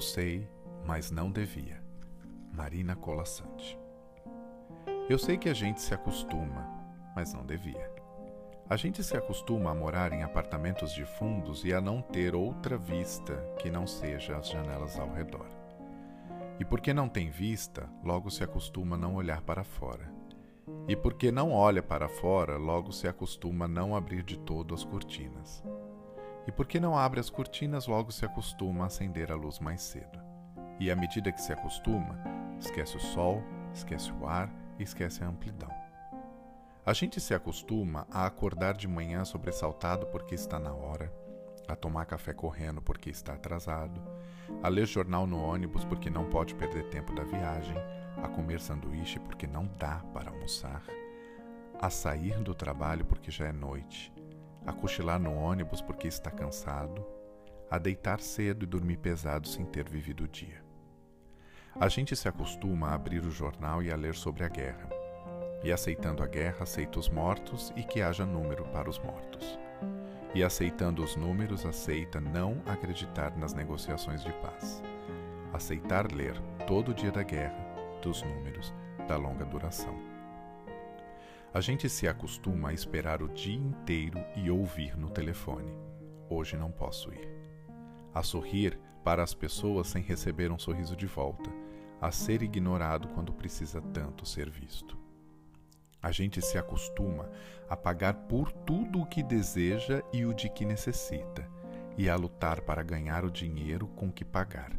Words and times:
Eu 0.00 0.02
sei, 0.02 0.48
mas 0.86 1.10
não 1.10 1.30
devia. 1.30 1.78
Marina 2.54 2.96
Colassante. 2.96 3.78
Eu 5.10 5.18
sei 5.18 5.36
que 5.36 5.50
a 5.50 5.52
gente 5.52 5.82
se 5.82 5.92
acostuma, 5.92 6.66
mas 7.14 7.34
não 7.34 7.44
devia. 7.44 7.92
A 8.66 8.76
gente 8.76 9.04
se 9.04 9.14
acostuma 9.14 9.72
a 9.72 9.74
morar 9.74 10.14
em 10.14 10.22
apartamentos 10.22 10.94
de 10.94 11.04
fundos 11.04 11.66
e 11.66 11.74
a 11.74 11.82
não 11.82 12.00
ter 12.00 12.34
outra 12.34 12.78
vista 12.78 13.36
que 13.58 13.70
não 13.70 13.86
seja 13.86 14.38
as 14.38 14.48
janelas 14.48 14.98
ao 14.98 15.12
redor. 15.12 15.46
E 16.58 16.64
porque 16.64 16.94
não 16.94 17.06
tem 17.06 17.28
vista, 17.28 17.86
logo 18.02 18.30
se 18.30 18.42
acostuma 18.42 18.96
a 18.96 18.98
não 18.98 19.16
olhar 19.16 19.42
para 19.42 19.64
fora. 19.64 20.10
E 20.88 20.96
porque 20.96 21.30
não 21.30 21.52
olha 21.52 21.82
para 21.82 22.08
fora, 22.08 22.56
logo 22.56 22.90
se 22.90 23.06
acostuma 23.06 23.66
a 23.66 23.68
não 23.68 23.94
abrir 23.94 24.22
de 24.22 24.38
todo 24.38 24.74
as 24.74 24.82
cortinas. 24.82 25.62
E 26.46 26.52
porque 26.52 26.80
não 26.80 26.96
abre 26.96 27.20
as 27.20 27.30
cortinas, 27.30 27.86
logo 27.86 28.10
se 28.10 28.24
acostuma 28.24 28.84
a 28.84 28.86
acender 28.86 29.30
a 29.30 29.36
luz 29.36 29.58
mais 29.58 29.82
cedo. 29.82 30.18
E 30.78 30.90
à 30.90 30.96
medida 30.96 31.30
que 31.30 31.42
se 31.42 31.52
acostuma, 31.52 32.18
esquece 32.58 32.96
o 32.96 33.00
sol, 33.00 33.42
esquece 33.72 34.10
o 34.12 34.26
ar 34.26 34.50
e 34.78 34.82
esquece 34.82 35.22
a 35.22 35.28
amplidão. 35.28 35.70
A 36.84 36.92
gente 36.94 37.20
se 37.20 37.34
acostuma 37.34 38.06
a 38.10 38.24
acordar 38.24 38.74
de 38.74 38.88
manhã 38.88 39.24
sobressaltado 39.24 40.06
porque 40.06 40.34
está 40.34 40.58
na 40.58 40.72
hora, 40.72 41.12
a 41.68 41.76
tomar 41.76 42.06
café 42.06 42.32
correndo 42.32 42.80
porque 42.80 43.10
está 43.10 43.34
atrasado, 43.34 44.02
a 44.62 44.68
ler 44.68 44.86
jornal 44.86 45.26
no 45.26 45.38
ônibus 45.38 45.84
porque 45.84 46.08
não 46.08 46.24
pode 46.24 46.54
perder 46.54 46.88
tempo 46.88 47.14
da 47.14 47.22
viagem, 47.22 47.76
a 48.22 48.28
comer 48.28 48.60
sanduíche 48.60 49.20
porque 49.20 49.46
não 49.46 49.66
dá 49.78 50.02
para 50.12 50.30
almoçar, 50.30 50.82
a 51.78 51.90
sair 51.90 52.38
do 52.40 52.54
trabalho 52.54 53.04
porque 53.04 53.30
já 53.30 53.46
é 53.46 53.52
noite, 53.52 54.12
a 54.66 54.72
cochilar 54.72 55.18
no 55.18 55.34
ônibus 55.34 55.80
porque 55.80 56.08
está 56.08 56.30
cansado, 56.30 57.04
a 57.70 57.78
deitar 57.78 58.20
cedo 58.20 58.64
e 58.64 58.66
dormir 58.66 58.96
pesado 58.98 59.48
sem 59.48 59.64
ter 59.64 59.88
vivido 59.88 60.24
o 60.24 60.28
dia. 60.28 60.62
A 61.78 61.88
gente 61.88 62.16
se 62.16 62.28
acostuma 62.28 62.88
a 62.88 62.94
abrir 62.94 63.24
o 63.24 63.30
jornal 63.30 63.82
e 63.82 63.92
a 63.92 63.96
ler 63.96 64.14
sobre 64.14 64.44
a 64.44 64.48
guerra. 64.48 64.88
E 65.62 65.70
aceitando 65.70 66.22
a 66.22 66.26
guerra, 66.26 66.62
aceita 66.62 66.98
os 66.98 67.08
mortos 67.08 67.72
e 67.76 67.82
que 67.82 68.02
haja 68.02 68.26
número 68.26 68.64
para 68.66 68.90
os 68.90 68.98
mortos. 68.98 69.58
E 70.34 70.42
aceitando 70.42 71.02
os 71.02 71.16
números, 71.16 71.64
aceita 71.64 72.20
não 72.20 72.60
acreditar 72.66 73.36
nas 73.36 73.52
negociações 73.52 74.22
de 74.22 74.32
paz. 74.34 74.82
Aceitar 75.52 76.10
ler 76.12 76.40
todo 76.66 76.90
o 76.90 76.94
dia 76.94 77.10
da 77.10 77.22
guerra, 77.22 77.58
dos 78.02 78.22
números, 78.22 78.72
da 79.06 79.16
longa 79.16 79.44
duração. 79.44 80.19
A 81.52 81.60
gente 81.60 81.88
se 81.88 82.06
acostuma 82.06 82.68
a 82.68 82.72
esperar 82.72 83.20
o 83.20 83.28
dia 83.28 83.56
inteiro 83.56 84.24
e 84.36 84.48
ouvir 84.48 84.96
no 84.96 85.10
telefone. 85.10 85.76
Hoje 86.28 86.56
não 86.56 86.70
posso 86.70 87.12
ir. 87.12 87.28
A 88.14 88.22
sorrir 88.22 88.78
para 89.02 89.24
as 89.24 89.34
pessoas 89.34 89.88
sem 89.88 90.00
receber 90.00 90.52
um 90.52 90.58
sorriso 90.58 90.94
de 90.94 91.06
volta. 91.06 91.50
A 92.00 92.12
ser 92.12 92.40
ignorado 92.42 93.08
quando 93.08 93.32
precisa 93.32 93.80
tanto 93.80 94.24
ser 94.24 94.48
visto. 94.48 94.96
A 96.00 96.12
gente 96.12 96.40
se 96.40 96.56
acostuma 96.56 97.28
a 97.68 97.76
pagar 97.76 98.14
por 98.14 98.52
tudo 98.52 99.00
o 99.00 99.06
que 99.06 99.20
deseja 99.20 100.04
e 100.12 100.24
o 100.24 100.32
de 100.32 100.48
que 100.48 100.64
necessita, 100.64 101.46
e 101.98 102.08
a 102.08 102.14
lutar 102.14 102.60
para 102.60 102.82
ganhar 102.84 103.24
o 103.24 103.30
dinheiro 103.30 103.88
com 103.88 104.10
que 104.10 104.24
pagar, 104.24 104.72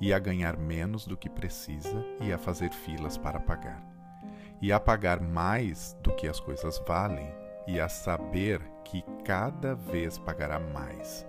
e 0.00 0.12
a 0.12 0.18
ganhar 0.18 0.56
menos 0.56 1.06
do 1.06 1.16
que 1.16 1.30
precisa 1.30 2.04
e 2.20 2.32
a 2.32 2.38
fazer 2.38 2.70
filas 2.72 3.18
para 3.18 3.40
pagar 3.40 3.93
e 4.64 4.72
a 4.72 4.80
pagar 4.80 5.20
mais 5.20 5.94
do 6.02 6.10
que 6.14 6.26
as 6.26 6.40
coisas 6.40 6.82
valem, 6.88 7.30
e 7.66 7.78
a 7.78 7.86
saber 7.86 8.62
que 8.82 9.04
cada 9.22 9.74
vez 9.74 10.16
pagará 10.16 10.58
mais, 10.58 11.26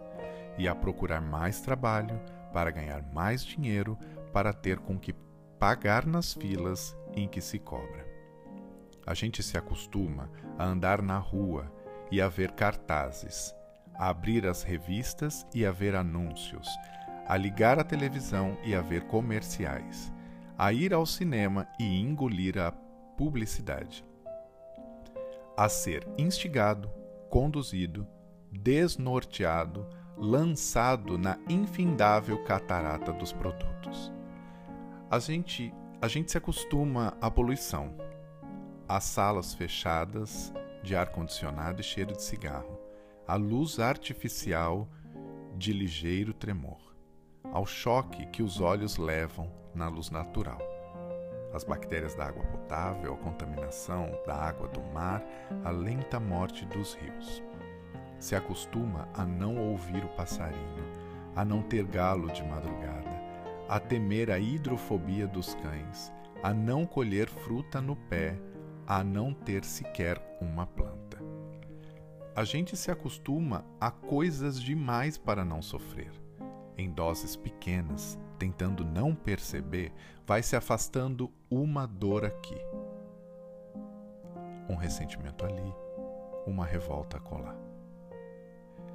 e 0.57 0.69
a 0.69 0.73
procurar 0.73 1.19
mais 1.19 1.59
trabalho 1.59 2.17
para 2.53 2.71
ganhar 2.71 3.03
mais 3.13 3.43
dinheiro 3.43 3.99
para 4.31 4.53
ter 4.53 4.79
com 4.79 4.97
que 4.97 5.11
pagar 5.59 6.05
nas 6.05 6.33
filas 6.33 6.95
em 7.13 7.27
que 7.27 7.41
se 7.41 7.59
cobra. 7.59 8.07
A 9.05 9.13
gente 9.13 9.43
se 9.43 9.57
acostuma 9.57 10.31
a 10.57 10.63
andar 10.63 11.01
na 11.01 11.17
rua 11.17 11.69
e 12.09 12.21
a 12.21 12.29
ver 12.29 12.53
cartazes, 12.53 13.53
a 13.95 14.07
abrir 14.07 14.47
as 14.47 14.63
revistas 14.63 15.45
e 15.53 15.65
a 15.65 15.73
ver 15.73 15.93
anúncios, 15.93 16.69
a 17.27 17.35
ligar 17.35 17.79
a 17.79 17.83
televisão 17.83 18.57
e 18.63 18.73
a 18.73 18.79
ver 18.79 19.01
comerciais, 19.07 20.09
a 20.57 20.71
ir 20.71 20.93
ao 20.93 21.05
cinema 21.05 21.67
e 21.77 21.99
engolir 21.99 22.57
a 22.57 22.84
publicidade. 23.17 24.05
A 25.57 25.69
ser 25.69 26.07
instigado, 26.17 26.89
conduzido, 27.29 28.07
desnorteado, 28.51 29.87
lançado 30.17 31.17
na 31.17 31.37
infindável 31.49 32.43
catarata 32.43 33.11
dos 33.11 33.31
produtos. 33.31 34.11
A 35.09 35.19
gente, 35.19 35.73
a 36.01 36.07
gente 36.07 36.31
se 36.31 36.37
acostuma 36.37 37.17
à 37.21 37.29
poluição, 37.29 37.95
às 38.87 39.03
salas 39.03 39.53
fechadas 39.53 40.53
de 40.83 40.95
ar 40.95 41.09
condicionado 41.09 41.81
e 41.81 41.83
cheiro 41.83 42.13
de 42.13 42.21
cigarro, 42.21 42.79
à 43.27 43.35
luz 43.35 43.79
artificial 43.79 44.87
de 45.57 45.73
ligeiro 45.73 46.33
tremor, 46.33 46.95
ao 47.51 47.65
choque 47.65 48.25
que 48.27 48.43
os 48.43 48.59
olhos 48.59 48.97
levam 48.97 49.51
na 49.73 49.87
luz 49.87 50.09
natural 50.09 50.74
as 51.55 51.63
bactérias 51.63 52.13
da 52.15 52.25
água 52.25 52.43
potável, 52.43 53.13
a 53.13 53.17
contaminação 53.17 54.11
da 54.25 54.35
água 54.35 54.67
do 54.67 54.81
mar, 54.93 55.23
a 55.63 55.69
lenta 55.69 56.19
morte 56.19 56.65
dos 56.65 56.95
rios. 56.95 57.41
Se 58.19 58.35
acostuma 58.35 59.07
a 59.13 59.25
não 59.25 59.57
ouvir 59.57 60.03
o 60.03 60.09
passarinho, 60.09 60.83
a 61.33 61.45
não 61.45 61.61
ter 61.61 61.85
galo 61.85 62.27
de 62.31 62.43
madrugada, 62.43 63.15
a 63.69 63.79
temer 63.79 64.29
a 64.31 64.37
hidrofobia 64.37 65.27
dos 65.27 65.55
cães, 65.55 66.11
a 66.43 66.53
não 66.53 66.85
colher 66.85 67.29
fruta 67.29 67.79
no 67.79 67.95
pé, 67.95 68.37
a 68.85 69.03
não 69.03 69.33
ter 69.33 69.63
sequer 69.63 70.21
uma 70.41 70.67
planta. 70.67 71.17
A 72.35 72.43
gente 72.43 72.75
se 72.75 72.91
acostuma 72.91 73.65
a 73.79 73.89
coisas 73.89 74.61
demais 74.61 75.17
para 75.17 75.45
não 75.45 75.61
sofrer. 75.61 76.24
Em 76.77 76.91
doses 76.91 77.35
pequenas, 77.35 78.19
tentando 78.37 78.83
não 78.83 79.15
perceber, 79.15 79.93
vai 80.25 80.43
se 80.43 80.55
afastando 80.55 81.31
uma 81.49 81.85
dor 81.85 82.25
aqui, 82.25 82.57
um 84.69 84.75
ressentimento 84.75 85.45
ali, 85.45 85.73
uma 86.45 86.65
revolta 86.65 87.17
acolá. 87.17 87.55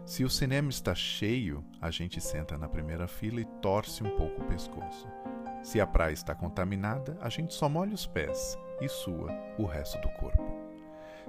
Se 0.05 0.25
o 0.25 0.31
cinema 0.31 0.71
está 0.71 0.95
cheio, 0.95 1.65
a 1.81 1.91
gente 1.91 2.21
senta 2.21 2.59
na 2.59 2.69
primeira 2.69 3.07
fila 3.07 3.41
e 3.41 3.45
torce 3.63 4.03
um 4.03 4.17
pouco 4.17 4.43
o 4.43 4.47
pescoço. 4.47 5.07
Se 5.63 5.81
a 5.81 5.87
praia 5.87 6.13
está 6.13 6.35
contaminada, 6.35 7.17
a 7.21 7.29
gente 7.29 7.55
só 7.55 7.69
molha 7.69 7.95
os 7.95 8.07
pés 8.07 8.59
e 8.81 8.89
sua 8.89 9.31
o 9.59 9.65
resto 9.67 10.01
do 10.01 10.09
corpo. 10.11 10.43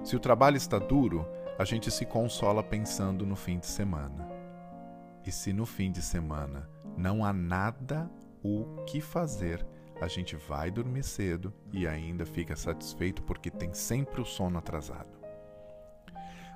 Se 0.02 0.16
o 0.16 0.20
trabalho 0.20 0.56
está 0.56 0.78
duro, 0.78 1.24
a 1.58 1.64
gente 1.64 1.90
se 1.90 2.04
consola 2.04 2.62
pensando 2.62 3.24
no 3.24 3.36
fim 3.36 3.58
de 3.58 3.66
semana. 3.66 4.31
E 5.24 5.30
se 5.30 5.52
no 5.52 5.64
fim 5.64 5.92
de 5.92 6.02
semana 6.02 6.68
não 6.96 7.24
há 7.24 7.32
nada 7.32 8.10
o 8.42 8.82
que 8.86 9.00
fazer, 9.00 9.64
a 10.00 10.08
gente 10.08 10.34
vai 10.34 10.70
dormir 10.70 11.04
cedo 11.04 11.54
e 11.72 11.86
ainda 11.86 12.26
fica 12.26 12.56
satisfeito 12.56 13.22
porque 13.22 13.50
tem 13.50 13.72
sempre 13.72 14.20
o 14.20 14.24
sono 14.24 14.58
atrasado. 14.58 15.22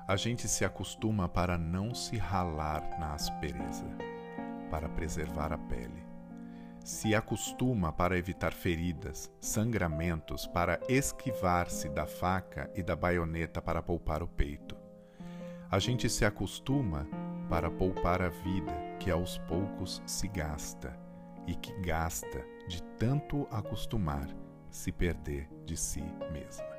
A 0.07 0.15
gente 0.15 0.47
se 0.47 0.65
acostuma 0.65 1.27
para 1.27 1.57
não 1.57 1.93
se 1.93 2.17
ralar 2.17 2.97
na 2.99 3.13
aspereza, 3.13 3.85
para 4.69 4.87
preservar 4.89 5.51
a 5.51 5.57
pele. 5.57 6.05
Se 6.83 7.13
acostuma 7.13 7.91
para 7.91 8.17
evitar 8.17 8.53
feridas, 8.53 9.29
sangramentos, 9.41 10.47
para 10.47 10.79
esquivar-se 10.87 11.89
da 11.89 12.05
faca 12.05 12.71
e 12.73 12.81
da 12.81 12.95
baioneta 12.95 13.61
para 13.61 13.83
poupar 13.83 14.23
o 14.23 14.27
peito 14.27 14.86
a 15.69 15.79
gente 15.79 16.09
se 16.09 16.23
acostuma 16.23 17.07
para 17.49 17.69
poupar 17.69 18.21
a 18.21 18.29
vida 18.29 18.73
que 18.99 19.11
aos 19.11 19.37
poucos 19.39 20.01
se 20.05 20.27
gasta 20.27 20.97
e 21.45 21.55
que 21.55 21.73
gasta 21.81 22.43
de 22.67 22.81
tanto 22.97 23.47
acostumar 23.51 24.27
se 24.69 24.91
perder 24.91 25.49
de 25.65 25.75
si 25.75 26.01
mesma. 26.31 26.77